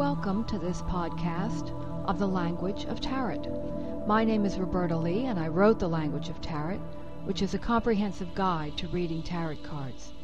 Welcome 0.00 0.44
to 0.44 0.58
this 0.58 0.80
podcast 0.80 1.72
of 2.06 2.18
the 2.18 2.26
Language 2.26 2.86
of 2.86 3.02
Tarot. 3.02 4.04
My 4.06 4.24
name 4.24 4.46
is 4.46 4.58
Roberta 4.58 4.96
Lee, 4.96 5.26
and 5.26 5.38
I 5.38 5.48
wrote 5.48 5.78
The 5.78 5.90
Language 5.90 6.30
of 6.30 6.40
Tarot, 6.40 6.78
which 7.24 7.42
is 7.42 7.52
a 7.52 7.58
comprehensive 7.58 8.34
guide 8.34 8.78
to 8.78 8.88
reading 8.88 9.22
tarot 9.22 9.56
cards. 9.56 10.14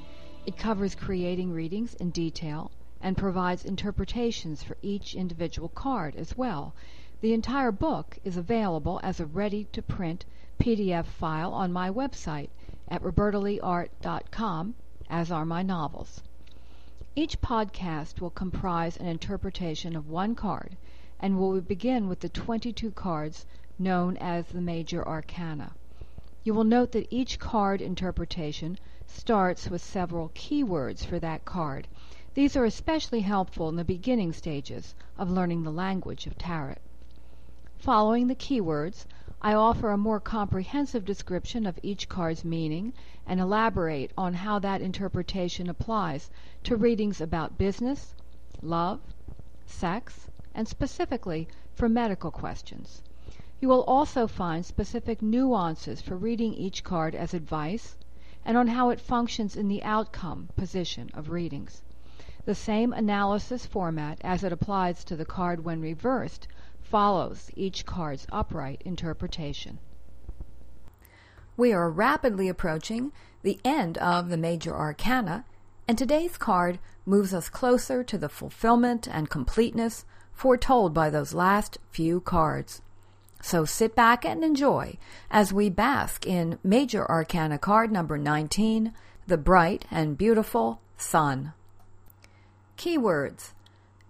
It 0.47 0.57
covers 0.57 0.95
creating 0.95 1.53
readings 1.53 1.93
in 1.97 2.09
detail 2.09 2.71
and 3.03 3.19
provides 3.19 3.67
interpretations 3.67 4.63
for 4.63 4.79
each 4.81 5.15
individual 5.15 5.69
card 5.69 6.17
as 6.17 6.39
well. 6.39 6.75
The 7.21 7.35
entire 7.35 7.71
book 7.71 8.19
is 8.25 8.39
available 8.39 8.99
as 9.03 9.21
a 9.21 9.27
ready 9.27 9.65
to 9.73 9.83
print 9.83 10.25
PDF 10.59 11.05
file 11.05 11.53
on 11.53 11.71
my 11.71 11.91
website 11.91 12.49
at 12.89 13.03
robertaleeart.com, 13.03 14.75
as 15.11 15.31
are 15.31 15.45
my 15.45 15.63
novels. 15.63 16.23
Each 17.19 17.41
podcast 17.41 18.21
will 18.21 18.29
comprise 18.29 18.99
an 18.99 19.07
interpretation 19.07 19.97
of 19.97 20.07
one 20.07 20.35
card 20.35 20.77
and 21.19 21.39
will 21.39 21.59
begin 21.63 22.09
with 22.09 22.21
the 22.21 22.29
22 22.29 22.91
cards 22.91 23.47
known 23.79 24.19
as 24.19 24.49
the 24.49 24.61
major 24.61 25.03
arcana. 25.09 25.73
You 26.45 26.53
will 26.53 26.65
note 26.65 26.93
that 26.93 27.07
each 27.09 27.39
card 27.39 27.81
interpretation 27.81 28.79
starts 29.07 29.71
with 29.71 29.81
several 29.81 30.29
keywords 30.35 31.07
for 31.07 31.19
that 31.21 31.47
card. 31.47 31.89
These 32.35 32.55
are 32.55 32.67
especially 32.67 33.21
helpful 33.21 33.71
in 33.71 33.77
the 33.77 33.83
beginning 33.83 34.35
stages 34.35 34.95
of 35.17 35.31
learning 35.31 35.63
the 35.63 35.73
language 35.73 36.27
of 36.27 36.37
tarot. 36.37 36.77
Following 37.79 38.27
the 38.27 38.35
keywords, 38.35 39.07
I 39.43 39.53
offer 39.53 39.91
a 39.91 39.99
more 39.99 40.19
comprehensive 40.19 41.05
description 41.05 41.67
of 41.67 41.79
each 41.83 42.09
card's 42.09 42.43
meaning 42.43 42.95
and 43.27 43.39
elaborate 43.39 44.11
on 44.17 44.33
how 44.33 44.59
that 44.61 44.81
interpretation 44.81 45.69
applies 45.69 46.31
to 46.65 46.75
readings 46.75 47.21
about 47.21 47.59
business, 47.59 48.15
love, 48.63 49.01
sex, 49.67 50.29
and 50.55 50.67
specifically 50.67 51.49
for 51.75 51.87
medical 51.87 52.31
questions. 52.31 53.03
You 53.61 53.69
will 53.69 53.85
also 53.85 54.27
find 54.27 54.65
specific 54.65 55.21
nuances 55.21 56.01
for 56.01 56.17
reading 56.17 56.55
each 56.55 56.83
card 56.83 57.15
as 57.15 57.35
advice 57.35 57.97
and 58.43 58.57
on 58.57 58.69
how 58.69 58.89
it 58.89 59.01
functions 59.01 59.55
in 59.55 59.69
the 59.69 59.83
outcome 59.83 60.49
position 60.57 61.11
of 61.13 61.29
readings. 61.29 61.83
The 62.47 62.55
same 62.55 62.93
analysis 62.93 63.67
format 63.67 64.21
as 64.23 64.45
it 64.45 64.53
applies 64.53 65.03
to 65.05 65.17
the 65.17 65.25
card 65.25 65.65
when 65.65 65.81
reversed 65.81 66.47
follows 66.81 67.51
each 67.57 67.85
card's 67.85 68.25
upright 68.31 68.81
interpretation. 68.85 69.81
We 71.57 71.73
are 71.73 71.91
rapidly 71.91 72.49
approaching 72.49 73.11
the 73.43 73.59
end 73.65 73.99
of 73.99 74.29
the 74.29 74.37
major 74.37 74.77
arcana, 74.77 75.45
and 75.89 75.99
today's 75.99 76.37
card 76.37 76.79
moves 77.05 77.35
us 77.35 77.49
closer 77.49 78.05
to 78.05 78.17
the 78.17 78.29
fulfillment 78.29 79.09
and 79.09 79.29
completeness 79.29 80.05
foretold 80.33 80.95
by 80.95 81.11
those 81.11 81.35
last 81.35 81.79
few 81.91 82.21
cards. 82.21 82.81
So 83.43 83.65
sit 83.65 83.97
back 83.97 84.25
and 84.25 84.45
enjoy 84.45 84.99
as 85.33 85.53
we 85.53 85.69
bask 85.69 86.25
in 86.25 86.61
Major 86.63 87.11
Arcana 87.11 87.59
card 87.59 87.91
number 87.91 88.17
19, 88.17 88.93
the 89.27 89.39
bright 89.39 89.85
and 89.91 90.17
beautiful 90.17 90.81
sun. 90.97 91.53
Keywords 92.77 93.53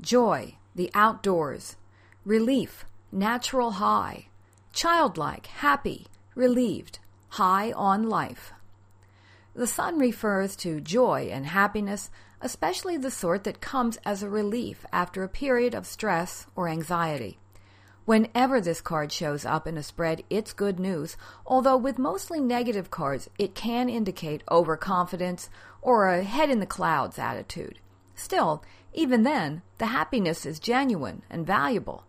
Joy, 0.01 0.57
the 0.75 0.91
outdoors, 0.93 1.77
relief, 2.25 2.85
natural 3.13 3.73
high, 3.73 4.27
childlike, 4.73 5.47
happy, 5.47 6.07
relieved, 6.35 6.99
high 7.31 7.73
on 7.73 8.09
life. 8.09 8.53
The 9.55 9.67
sun 9.67 9.99
refers 9.99 10.55
to 10.57 10.81
joy 10.81 11.31
and 11.33 11.47
happiness, 11.47 12.11
especially 12.41 12.97
the 12.97 13.11
sort 13.11 13.45
that 13.45 13.61
comes 13.61 13.99
as 14.05 14.23
a 14.23 14.29
relief 14.29 14.85
after 14.93 15.23
a 15.23 15.29
period 15.29 15.75
of 15.75 15.87
stress 15.87 16.47
or 16.55 16.69
anxiety. 16.69 17.39
Whenever 18.05 18.61
this 18.61 18.81
card 18.81 19.13
shows 19.13 19.45
up 19.45 19.67
in 19.67 19.79
a 19.79 19.83
spread, 19.83 20.23
it's 20.29 20.53
good 20.53 20.79
news, 20.79 21.17
although 21.47 21.77
with 21.77 21.99
mostly 21.99 22.41
negative 22.41 22.91
cards, 22.91 23.31
it 23.39 23.55
can 23.55 23.89
indicate 23.89 24.43
overconfidence 24.51 25.49
or 25.81 26.09
a 26.09 26.23
head 26.23 26.51
in 26.51 26.61
the 26.61 26.67
clouds 26.67 27.19
attitude. 27.19 27.79
Still, 28.17 28.65
even 28.95 29.23
then, 29.23 29.63
the 29.79 29.87
happiness 29.87 30.47
is 30.47 30.59
genuine 30.59 31.23
and 31.31 31.47
valuable. 31.47 32.05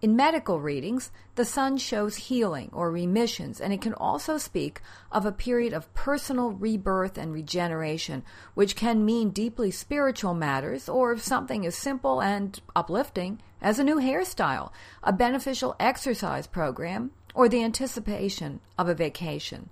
In 0.00 0.14
medical 0.14 0.60
readings, 0.60 1.10
the 1.34 1.44
sun 1.44 1.76
shows 1.76 2.28
healing 2.28 2.70
or 2.72 2.88
remissions, 2.88 3.60
and 3.60 3.72
it 3.72 3.80
can 3.80 3.94
also 3.94 4.38
speak 4.38 4.80
of 5.10 5.26
a 5.26 5.32
period 5.32 5.72
of 5.72 5.92
personal 5.92 6.52
rebirth 6.52 7.18
and 7.18 7.32
regeneration, 7.32 8.22
which 8.54 8.76
can 8.76 9.04
mean 9.04 9.30
deeply 9.30 9.72
spiritual 9.72 10.34
matters 10.34 10.88
or 10.88 11.16
something 11.16 11.66
as 11.66 11.74
simple 11.74 12.22
and 12.22 12.60
uplifting 12.76 13.40
as 13.60 13.80
a 13.80 13.84
new 13.84 13.96
hairstyle, 13.96 14.70
a 15.02 15.12
beneficial 15.12 15.74
exercise 15.80 16.46
program, 16.46 17.10
or 17.34 17.48
the 17.48 17.64
anticipation 17.64 18.60
of 18.78 18.88
a 18.88 18.94
vacation. 18.94 19.68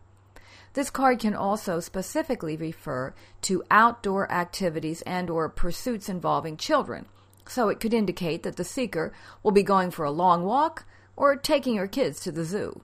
This 0.77 0.91
card 0.91 1.21
can 1.21 1.35
also 1.35 1.81
specifically 1.81 2.55
refer 2.55 3.15
to 3.41 3.65
outdoor 3.71 4.31
activities 4.31 5.01
and 5.07 5.31
or 5.31 5.49
pursuits 5.49 6.11
involving 6.11 6.59
children 6.59 7.07
so 7.47 7.71
it 7.71 7.81
could 7.81 7.95
indicate 7.95 8.43
that 8.43 8.57
the 8.57 8.63
seeker 8.63 9.11
will 9.43 9.53
be 9.53 9.63
going 9.63 9.91
for 9.91 10.05
a 10.05 10.11
long 10.11 10.45
walk 10.45 10.85
or 11.17 11.35
taking 11.35 11.77
her 11.77 11.87
kids 11.87 12.21
to 12.21 12.31
the 12.31 12.45
zoo. 12.45 12.83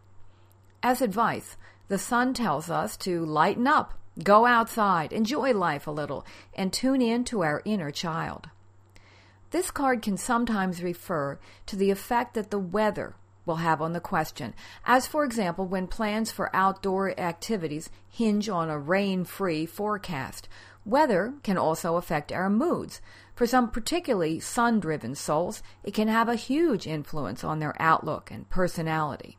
As 0.82 1.02
advice, 1.02 1.58
the 1.88 1.98
sun 1.98 2.32
tells 2.32 2.70
us 2.70 2.96
to 2.96 3.26
lighten 3.26 3.66
up, 3.66 3.92
go 4.24 4.46
outside, 4.46 5.12
enjoy 5.12 5.52
life 5.52 5.86
a 5.86 5.90
little, 5.90 6.24
and 6.54 6.72
tune 6.72 7.02
in 7.02 7.24
to 7.24 7.42
our 7.42 7.60
inner 7.66 7.90
child. 7.90 8.48
This 9.50 9.70
card 9.70 10.00
can 10.00 10.16
sometimes 10.16 10.82
refer 10.82 11.38
to 11.66 11.76
the 11.76 11.90
effect 11.90 12.32
that 12.32 12.50
the 12.50 12.58
weather 12.58 13.16
will 13.44 13.56
have 13.56 13.82
on 13.82 13.92
the 13.92 14.00
question, 14.00 14.54
as 14.84 15.06
for 15.06 15.24
example, 15.24 15.66
when 15.66 15.86
plans 15.86 16.30
for 16.30 16.54
outdoor 16.54 17.18
activities 17.18 17.90
hinge 18.08 18.48
on 18.48 18.70
a 18.70 18.78
rain 18.78 19.24
free 19.24 19.66
forecast. 19.66 20.48
Weather 20.84 21.34
can 21.42 21.56
also 21.56 21.96
affect 21.96 22.32
our 22.32 22.50
moods, 22.50 23.00
for 23.34 23.46
some 23.46 23.70
particularly 23.70 24.40
sun 24.40 24.80
driven 24.80 25.14
souls, 25.14 25.62
it 25.82 25.94
can 25.94 26.08
have 26.08 26.28
a 26.28 26.36
huge 26.36 26.86
influence 26.86 27.42
on 27.42 27.58
their 27.58 27.74
outlook 27.80 28.30
and 28.30 28.48
personality. 28.48 29.38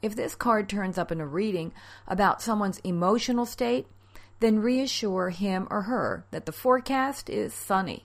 If 0.00 0.16
this 0.16 0.34
card 0.34 0.68
turns 0.68 0.98
up 0.98 1.12
in 1.12 1.20
a 1.20 1.26
reading 1.26 1.72
about 2.06 2.42
someone's 2.42 2.78
emotional 2.78 3.46
state, 3.46 3.86
then 4.40 4.58
reassure 4.58 5.30
him 5.30 5.68
or 5.70 5.82
her 5.82 6.24
that 6.30 6.46
the 6.46 6.52
forecast 6.52 7.30
is 7.30 7.54
sunny. 7.54 8.04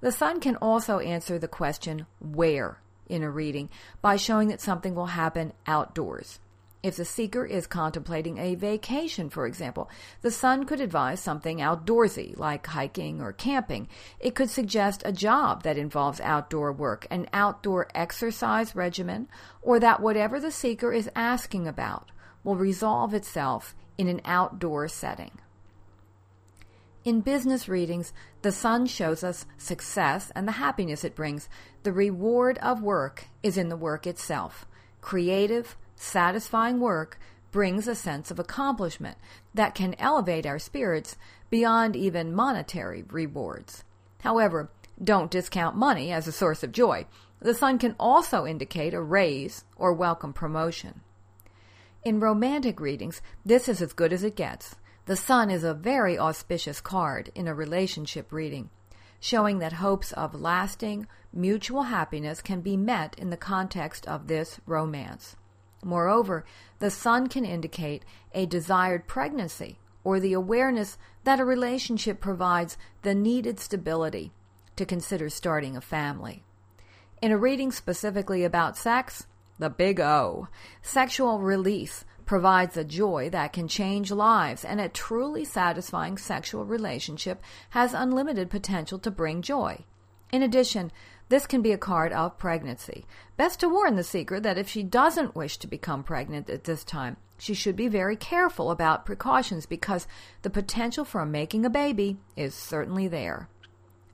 The 0.00 0.12
sun 0.12 0.40
can 0.40 0.56
also 0.56 1.00
answer 1.00 1.38
the 1.38 1.48
question, 1.48 2.06
where, 2.20 2.80
in 3.08 3.22
a 3.22 3.30
reading 3.30 3.68
by 4.00 4.16
showing 4.16 4.48
that 4.48 4.60
something 4.60 4.94
will 4.94 5.06
happen 5.06 5.52
outdoors. 5.66 6.40
If 6.80 6.94
the 6.94 7.04
seeker 7.04 7.44
is 7.44 7.66
contemplating 7.66 8.38
a 8.38 8.54
vacation, 8.54 9.30
for 9.30 9.46
example, 9.46 9.90
the 10.22 10.30
sun 10.30 10.64
could 10.64 10.80
advise 10.80 11.18
something 11.18 11.58
outdoorsy, 11.58 12.38
like 12.38 12.64
hiking 12.66 13.20
or 13.20 13.32
camping. 13.32 13.88
It 14.20 14.36
could 14.36 14.48
suggest 14.48 15.02
a 15.04 15.12
job 15.12 15.64
that 15.64 15.76
involves 15.76 16.20
outdoor 16.20 16.72
work, 16.72 17.08
an 17.10 17.28
outdoor 17.32 17.88
exercise 17.96 18.76
regimen, 18.76 19.26
or 19.60 19.80
that 19.80 20.00
whatever 20.00 20.38
the 20.38 20.52
seeker 20.52 20.92
is 20.92 21.10
asking 21.16 21.66
about 21.66 22.12
will 22.44 22.56
resolve 22.56 23.12
itself 23.12 23.74
in 23.96 24.06
an 24.06 24.20
outdoor 24.24 24.86
setting. 24.86 25.32
In 27.08 27.22
business 27.22 27.70
readings, 27.70 28.12
the 28.42 28.52
sun 28.52 28.84
shows 28.84 29.24
us 29.24 29.46
success 29.56 30.30
and 30.34 30.46
the 30.46 30.60
happiness 30.60 31.04
it 31.04 31.14
brings. 31.14 31.48
The 31.82 31.90
reward 31.90 32.58
of 32.58 32.82
work 32.82 33.28
is 33.42 33.56
in 33.56 33.70
the 33.70 33.78
work 33.78 34.06
itself. 34.06 34.66
Creative, 35.00 35.74
satisfying 35.96 36.80
work 36.80 37.18
brings 37.50 37.88
a 37.88 37.94
sense 37.94 38.30
of 38.30 38.38
accomplishment 38.38 39.16
that 39.54 39.74
can 39.74 39.94
elevate 39.98 40.44
our 40.44 40.58
spirits 40.58 41.16
beyond 41.48 41.96
even 41.96 42.34
monetary 42.34 43.02
rewards. 43.08 43.84
However, 44.20 44.70
don't 45.02 45.30
discount 45.30 45.76
money 45.76 46.12
as 46.12 46.28
a 46.28 46.30
source 46.30 46.62
of 46.62 46.72
joy. 46.72 47.06
The 47.40 47.54
sun 47.54 47.78
can 47.78 47.96
also 47.98 48.44
indicate 48.44 48.92
a 48.92 49.00
raise 49.00 49.64
or 49.76 49.94
welcome 49.94 50.34
promotion. 50.34 51.00
In 52.04 52.20
romantic 52.20 52.78
readings, 52.78 53.22
this 53.46 53.66
is 53.66 53.80
as 53.80 53.94
good 53.94 54.12
as 54.12 54.22
it 54.22 54.36
gets. 54.36 54.76
The 55.08 55.16
sun 55.16 55.50
is 55.50 55.64
a 55.64 55.72
very 55.72 56.18
auspicious 56.18 56.82
card 56.82 57.32
in 57.34 57.48
a 57.48 57.54
relationship 57.54 58.30
reading, 58.30 58.68
showing 59.18 59.58
that 59.58 59.72
hopes 59.72 60.12
of 60.12 60.38
lasting, 60.38 61.06
mutual 61.32 61.84
happiness 61.84 62.42
can 62.42 62.60
be 62.60 62.76
met 62.76 63.18
in 63.18 63.30
the 63.30 63.38
context 63.38 64.06
of 64.06 64.26
this 64.26 64.60
romance. 64.66 65.34
Moreover, 65.82 66.44
the 66.78 66.90
sun 66.90 67.28
can 67.28 67.46
indicate 67.46 68.04
a 68.34 68.44
desired 68.44 69.06
pregnancy 69.06 69.78
or 70.04 70.20
the 70.20 70.34
awareness 70.34 70.98
that 71.24 71.40
a 71.40 71.44
relationship 71.46 72.20
provides 72.20 72.76
the 73.00 73.14
needed 73.14 73.58
stability 73.58 74.34
to 74.76 74.84
consider 74.84 75.30
starting 75.30 75.74
a 75.74 75.80
family. 75.80 76.44
In 77.22 77.32
a 77.32 77.38
reading 77.38 77.72
specifically 77.72 78.44
about 78.44 78.76
sex, 78.76 79.26
the 79.58 79.70
big 79.70 80.00
O, 80.00 80.48
sexual 80.82 81.38
release 81.38 82.04
provides 82.28 82.76
a 82.76 82.84
joy 82.84 83.30
that 83.30 83.54
can 83.54 83.66
change 83.66 84.12
lives, 84.12 84.62
and 84.62 84.80
a 84.80 84.88
truly 84.88 85.46
satisfying 85.46 86.18
sexual 86.18 86.62
relationship 86.62 87.42
has 87.70 87.94
unlimited 87.94 88.50
potential 88.50 88.98
to 88.98 89.10
bring 89.10 89.40
joy. 89.40 89.82
In 90.30 90.42
addition, 90.42 90.92
this 91.30 91.46
can 91.46 91.62
be 91.62 91.72
a 91.72 91.78
card 91.78 92.12
of 92.12 92.36
pregnancy. 92.36 93.06
Best 93.38 93.60
to 93.60 93.68
warn 93.68 93.96
the 93.96 94.04
seeker 94.04 94.38
that 94.40 94.58
if 94.58 94.68
she 94.68 94.82
doesn't 94.82 95.34
wish 95.34 95.56
to 95.56 95.66
become 95.66 96.04
pregnant 96.04 96.50
at 96.50 96.64
this 96.64 96.84
time, 96.84 97.16
she 97.38 97.54
should 97.54 97.76
be 97.76 97.88
very 97.88 98.14
careful 98.16 98.70
about 98.70 99.06
precautions 99.06 99.64
because 99.64 100.06
the 100.42 100.50
potential 100.50 101.06
for 101.06 101.24
making 101.24 101.64
a 101.64 101.70
baby 101.70 102.18
is 102.36 102.54
certainly 102.54 103.08
there. 103.08 103.48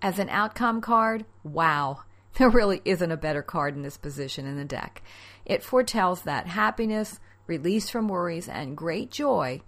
As 0.01 0.21
an 0.21 0.29
outcome 0.29 0.81
card, 0.81 1.25
wow, 1.43 2.05
there 2.39 2.49
really 2.49 2.81
isn't 2.85 3.11
a 3.11 3.17
better 3.17 3.43
card 3.43 3.75
in 3.75 3.83
this 3.83 3.97
position 3.97 4.47
in 4.47 4.57
the 4.57 4.65
deck. 4.65 5.03
It 5.45 5.65
foretells 5.65 6.23
that 6.23 6.47
happiness, 6.47 7.19
release 7.46 7.91
from 7.91 8.08
worries, 8.08 8.49
and 8.49 8.76
great 8.76 9.11
joy 9.11 9.61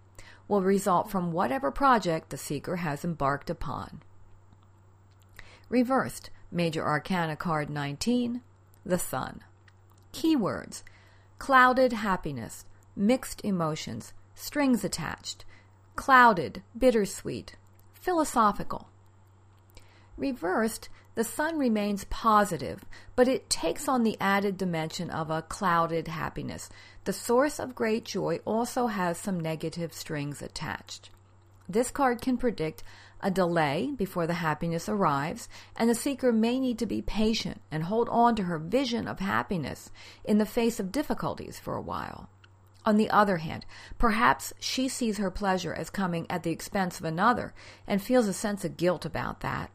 will 0.49 0.63
result 0.63 1.11
from 1.11 1.33
whatever 1.33 1.71
project 1.71 2.31
the 2.31 2.37
seeker 2.37 2.77
has 2.77 3.05
embarked 3.05 3.51
upon. 3.51 4.03
Reversed, 5.69 6.31
Major 6.51 6.87
Arcana 6.87 7.37
card 7.37 7.69
19, 7.69 8.43
the 8.85 8.99
Sun. 8.99 9.43
Keywords 10.13 10.83
clouded 11.39 11.93
happiness, 11.93 12.65
mixed 12.95 13.45
emotions, 13.45 14.13
strings 14.35 14.85
attached, 14.85 15.45
clouded, 15.97 16.63
bittersweet, 16.79 17.57
philosophical. 17.95 18.89
Reversed, 20.17 20.89
the 21.15 21.25
sun 21.25 21.59
remains 21.59 22.05
positive, 22.05 22.85
but 23.17 23.27
it 23.29 23.51
takes 23.51 23.89
on 23.89 24.03
the 24.03 24.17
added 24.21 24.57
dimension 24.57 25.11
of 25.11 25.31
a 25.31 25.43
clouded 25.43 26.09
happiness. 26.09 26.69
The 27.07 27.13
source 27.13 27.61
of 27.61 27.77
great 27.77 28.05
joy 28.05 28.41
also 28.45 28.89
has 28.89 29.17
some 29.17 29.39
negative 29.39 29.93
strings 29.93 30.43
attached. 30.43 31.11
This 31.69 31.93
card 31.93 32.21
can 32.21 32.37
predict 32.37 32.83
a 33.21 33.31
delay 33.31 33.93
before 33.97 34.27
the 34.27 34.35
happiness 34.35 34.89
arrives, 34.89 35.49
and 35.77 35.89
the 35.89 35.95
seeker 35.95 36.33
may 36.33 36.59
need 36.59 36.81
to 36.81 36.87
be 36.87 37.03
patient 37.03 37.61
and 37.71 37.85
hold 37.85 38.09
on 38.09 38.35
to 38.35 38.43
her 38.43 38.59
vision 38.59 39.07
of 39.07 39.21
happiness 39.21 39.93
in 40.25 40.39
the 40.39 40.45
face 40.45 40.81
of 40.81 40.91
difficulties 40.91 41.61
for 41.61 41.77
a 41.77 41.81
while. 41.81 42.29
On 42.85 42.97
the 42.97 43.11
other 43.11 43.37
hand, 43.37 43.67
perhaps 43.99 44.53
she 44.59 44.89
sees 44.89 45.19
her 45.19 45.31
pleasure 45.31 45.73
as 45.73 45.91
coming 45.91 46.27
at 46.29 46.43
the 46.43 46.51
expense 46.51 46.99
of 46.99 47.05
another 47.05 47.55
and 47.87 48.03
feels 48.03 48.27
a 48.27 48.33
sense 48.33 48.65
of 48.65 48.77
guilt 48.77 49.05
about 49.05 49.43
that. 49.43 49.71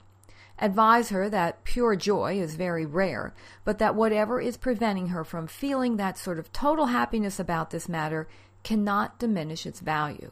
Advise 0.61 1.09
her 1.09 1.27
that 1.27 1.63
pure 1.63 1.95
joy 1.95 2.39
is 2.39 2.53
very 2.53 2.85
rare, 2.85 3.33
but 3.65 3.79
that 3.79 3.95
whatever 3.95 4.39
is 4.39 4.57
preventing 4.57 5.07
her 5.07 5.23
from 5.23 5.47
feeling 5.47 5.97
that 5.97 6.19
sort 6.19 6.37
of 6.37 6.53
total 6.53 6.85
happiness 6.85 7.39
about 7.39 7.71
this 7.71 7.89
matter 7.89 8.27
cannot 8.63 9.17
diminish 9.17 9.65
its 9.65 9.79
value. 9.79 10.31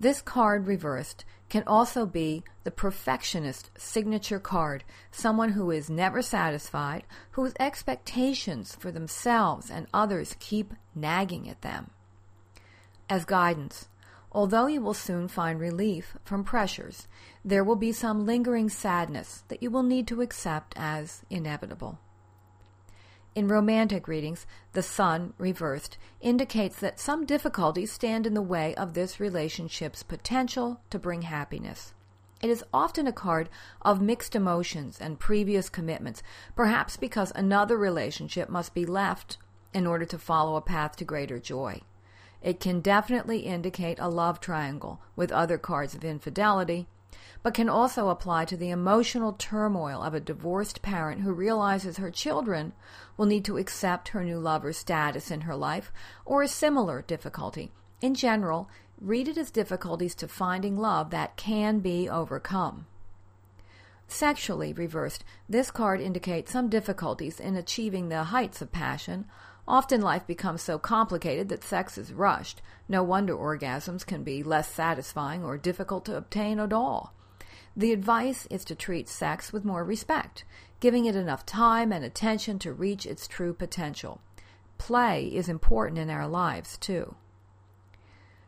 This 0.00 0.20
card 0.20 0.66
reversed 0.66 1.24
can 1.48 1.62
also 1.68 2.04
be 2.04 2.42
the 2.64 2.72
perfectionist 2.72 3.70
signature 3.78 4.40
card, 4.40 4.82
someone 5.12 5.50
who 5.50 5.70
is 5.70 5.88
never 5.88 6.20
satisfied, 6.20 7.04
whose 7.32 7.54
expectations 7.60 8.74
for 8.74 8.90
themselves 8.90 9.70
and 9.70 9.86
others 9.94 10.36
keep 10.40 10.74
nagging 10.96 11.48
at 11.48 11.62
them. 11.62 11.90
As 13.08 13.24
guidance, 13.24 13.88
Although 14.32 14.66
you 14.66 14.82
will 14.82 14.94
soon 14.94 15.26
find 15.26 15.58
relief 15.58 16.16
from 16.24 16.44
pressures, 16.44 17.08
there 17.44 17.64
will 17.64 17.76
be 17.76 17.92
some 17.92 18.26
lingering 18.26 18.68
sadness 18.68 19.44
that 19.48 19.62
you 19.62 19.70
will 19.70 19.82
need 19.82 20.06
to 20.08 20.20
accept 20.20 20.74
as 20.76 21.22
inevitable. 21.30 21.98
In 23.34 23.48
romantic 23.48 24.08
readings, 24.08 24.46
the 24.72 24.82
sun, 24.82 25.32
reversed, 25.38 25.96
indicates 26.20 26.80
that 26.80 27.00
some 27.00 27.24
difficulties 27.24 27.92
stand 27.92 28.26
in 28.26 28.34
the 28.34 28.42
way 28.42 28.74
of 28.74 28.94
this 28.94 29.20
relationship's 29.20 30.02
potential 30.02 30.80
to 30.90 30.98
bring 30.98 31.22
happiness. 31.22 31.94
It 32.42 32.50
is 32.50 32.64
often 32.72 33.06
a 33.06 33.12
card 33.12 33.48
of 33.82 34.00
mixed 34.00 34.36
emotions 34.36 34.98
and 35.00 35.18
previous 35.18 35.68
commitments, 35.68 36.22
perhaps 36.54 36.96
because 36.96 37.32
another 37.34 37.76
relationship 37.76 38.48
must 38.48 38.74
be 38.74 38.84
left 38.84 39.38
in 39.72 39.86
order 39.86 40.04
to 40.04 40.18
follow 40.18 40.56
a 40.56 40.60
path 40.60 40.96
to 40.96 41.04
greater 41.04 41.38
joy. 41.38 41.80
It 42.42 42.60
can 42.60 42.80
definitely 42.80 43.40
indicate 43.40 43.98
a 43.98 44.08
love 44.08 44.40
triangle 44.40 45.00
with 45.16 45.32
other 45.32 45.58
cards 45.58 45.94
of 45.94 46.04
infidelity, 46.04 46.86
but 47.42 47.54
can 47.54 47.68
also 47.68 48.08
apply 48.08 48.44
to 48.46 48.56
the 48.56 48.70
emotional 48.70 49.32
turmoil 49.32 50.02
of 50.02 50.14
a 50.14 50.20
divorced 50.20 50.82
parent 50.82 51.22
who 51.22 51.32
realizes 51.32 51.96
her 51.96 52.10
children 52.10 52.72
will 53.16 53.26
need 53.26 53.44
to 53.44 53.56
accept 53.56 54.08
her 54.08 54.24
new 54.24 54.38
lover's 54.38 54.76
status 54.76 55.30
in 55.30 55.42
her 55.42 55.56
life, 55.56 55.92
or 56.24 56.42
a 56.42 56.48
similar 56.48 57.02
difficulty. 57.02 57.72
In 58.00 58.14
general, 58.14 58.68
read 59.00 59.28
it 59.28 59.38
as 59.38 59.50
difficulties 59.50 60.14
to 60.16 60.28
finding 60.28 60.76
love 60.76 61.10
that 61.10 61.36
can 61.36 61.80
be 61.80 62.08
overcome. 62.08 62.86
Sexually 64.06 64.72
reversed, 64.72 65.22
this 65.48 65.70
card 65.70 66.00
indicates 66.00 66.50
some 66.50 66.68
difficulties 66.68 67.38
in 67.38 67.56
achieving 67.56 68.08
the 68.08 68.24
heights 68.24 68.62
of 68.62 68.72
passion, 68.72 69.26
Often 69.68 70.00
life 70.00 70.26
becomes 70.26 70.62
so 70.62 70.78
complicated 70.78 71.50
that 71.50 71.62
sex 71.62 71.98
is 71.98 72.14
rushed. 72.14 72.62
No 72.88 73.02
wonder 73.02 73.36
orgasms 73.36 74.06
can 74.06 74.24
be 74.24 74.42
less 74.42 74.72
satisfying 74.72 75.44
or 75.44 75.58
difficult 75.58 76.06
to 76.06 76.16
obtain 76.16 76.58
at 76.58 76.72
all. 76.72 77.12
The 77.76 77.92
advice 77.92 78.46
is 78.46 78.64
to 78.64 78.74
treat 78.74 79.10
sex 79.10 79.52
with 79.52 79.66
more 79.66 79.84
respect, 79.84 80.44
giving 80.80 81.04
it 81.04 81.14
enough 81.14 81.44
time 81.44 81.92
and 81.92 82.02
attention 82.02 82.58
to 82.60 82.72
reach 82.72 83.04
its 83.04 83.28
true 83.28 83.52
potential. 83.52 84.22
Play 84.78 85.26
is 85.26 85.50
important 85.50 85.98
in 85.98 86.08
our 86.08 86.26
lives, 86.26 86.78
too. 86.78 87.16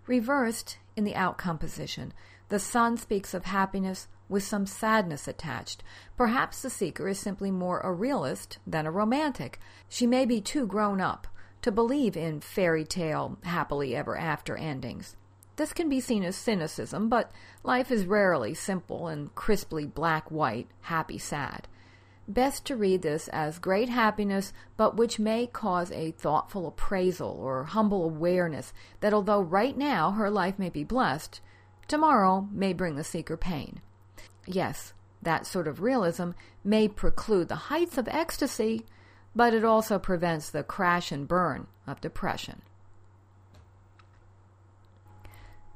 Reversed 0.07 0.79
in 0.97 1.05
the 1.05 1.17
outcome 1.17 1.59
position, 1.59 2.15
the 2.49 2.59
sun 2.59 2.97
speaks 2.97 3.35
of 3.35 3.45
happiness 3.45 4.09
with 4.31 4.43
some 4.43 4.65
sadness 4.65 5.29
attached. 5.29 5.83
Perhaps 6.17 6.63
the 6.63 6.71
seeker 6.71 7.09
is 7.09 7.19
simply 7.19 7.51
more 7.51 7.81
a 7.81 7.93
realist 7.93 8.59
than 8.67 8.87
a 8.87 8.91
romantic. 8.91 9.59
She 9.89 10.07
may 10.07 10.25
be 10.25 10.41
too 10.41 10.67
grown 10.67 11.01
up 11.01 11.27
to 11.63 11.71
believe 11.71 12.17
in 12.17 12.41
fairy 12.41 12.85
tale 12.85 13.37
happily 13.43 13.95
ever 13.95 14.17
after 14.17 14.57
endings. 14.57 15.17
This 15.57 15.73
can 15.75 15.91
be 15.91 16.01
seen 16.01 16.23
as 16.25 16.37
cynicism, 16.37 17.11
but 17.11 17.31
life 17.63 17.91
is 17.91 18.07
rarely 18.07 18.55
simple 18.55 19.09
and 19.09 19.35
crisply 19.35 19.85
black 19.85 20.31
white, 20.31 20.69
happy 20.83 21.19
sad. 21.19 21.69
Best 22.27 22.65
to 22.67 22.77
read 22.77 23.03
this 23.03 23.29
as 23.29 23.59
great 23.59 23.89
happiness, 23.89 24.53
but 24.77 24.97
which 24.97 25.19
may 25.19 25.47
cause 25.47 25.91
a 25.91 26.13
thoughtful 26.13 26.69
appraisal 26.69 27.29
or 27.29 27.65
humble 27.65 28.05
awareness 28.05 28.73
that 29.01 29.13
although 29.13 29.41
right 29.43 29.77
now 29.77 30.13
her 30.13 30.31
life 30.31 30.59
may 30.59 30.71
be 30.71 30.85
blessed, 30.85 31.41
tomorrow 31.89 32.49
may 32.53 32.73
bring 32.73 32.95
the 32.95 33.05
seeker 33.05 33.37
pain. 33.37 33.81
Yes, 34.53 34.95
that 35.23 35.47
sort 35.47 35.69
of 35.69 35.81
realism 35.81 36.31
may 36.65 36.89
preclude 36.89 37.49
the 37.49 37.71
heights 37.71 37.97
of 37.97 38.09
ecstasy, 38.09 38.85
but 39.35 39.55
it 39.55 39.65
also 39.65 39.99
prevents 39.99 40.51
the 40.51 40.65
crash 40.65 41.13
and 41.13 41.29
burn 41.29 41.69
of 41.87 42.01
depression. 42.01 42.63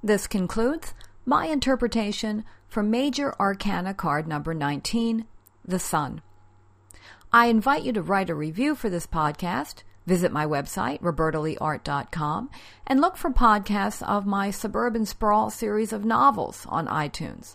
This 0.02 0.26
concludes 0.26 0.92
my 1.24 1.46
interpretation 1.46 2.44
for 2.68 2.82
Major 2.82 3.32
Arcana 3.38 3.94
card 3.94 4.26
number 4.26 4.52
19, 4.52 5.24
the 5.64 5.78
Sun. 5.78 6.20
I 7.32 7.46
invite 7.46 7.84
you 7.84 7.92
to 7.92 8.02
write 8.02 8.28
a 8.28 8.34
review 8.34 8.74
for 8.74 8.90
this 8.90 9.06
podcast. 9.06 9.84
Visit 10.04 10.32
my 10.32 10.44
website, 10.44 11.00
robertaleeart.com, 11.00 12.50
and 12.86 13.00
look 13.00 13.16
for 13.16 13.30
podcasts 13.30 14.02
of 14.06 14.26
my 14.26 14.50
Suburban 14.50 15.06
Sprawl 15.06 15.48
series 15.48 15.92
of 15.92 16.04
novels 16.04 16.66
on 16.68 16.88
iTunes. 16.88 17.54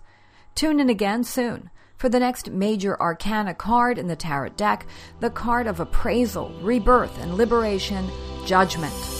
Tune 0.60 0.82
in 0.82 0.90
again 0.90 1.24
soon 1.24 1.70
for 1.96 2.10
the 2.10 2.20
next 2.20 2.52
major 2.52 3.02
arcana 3.02 3.54
card 3.54 3.98
in 3.98 4.08
the 4.08 4.16
tarot 4.18 4.50
deck, 4.58 4.86
the 5.22 5.30
card 5.30 5.68
of 5.68 5.80
appraisal, 5.80 6.50
rebirth, 6.62 7.18
and 7.20 7.36
liberation, 7.36 8.10
judgment. 8.46 9.19